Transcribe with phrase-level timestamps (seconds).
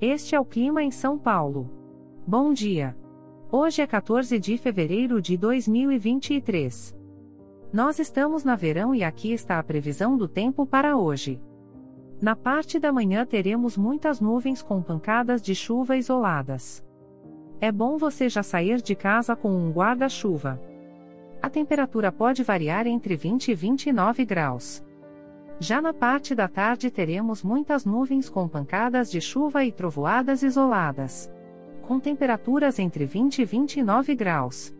[0.00, 1.70] Este é o clima em São Paulo.
[2.26, 2.94] Bom dia.
[3.50, 6.94] Hoje é 14 de fevereiro de 2023.
[7.72, 11.40] Nós estamos na verão e aqui está a previsão do tempo para hoje.
[12.20, 16.84] Na parte da manhã teremos muitas nuvens com pancadas de chuva isoladas.
[17.58, 20.60] É bom você já sair de casa com um guarda-chuva.
[21.40, 24.84] A temperatura pode variar entre 20 e 29 graus.
[25.58, 31.32] Já na parte da tarde teremos muitas nuvens com pancadas de chuva e trovoadas isoladas.
[31.80, 34.74] Com temperaturas entre 20 e 29 graus.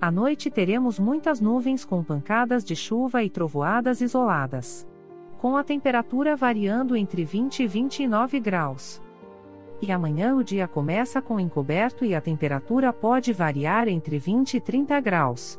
[0.00, 4.86] À noite teremos muitas nuvens com pancadas de chuva e trovoadas isoladas.
[5.38, 9.02] Com a temperatura variando entre 20 e 29 graus.
[9.82, 14.60] E amanhã o dia começa com encoberto e a temperatura pode variar entre 20 e
[14.60, 15.58] 30 graus.